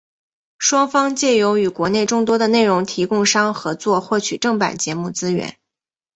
[0.57, 5.59] 双方藉由与国内众多的内容提供商合作获取正版节目资源。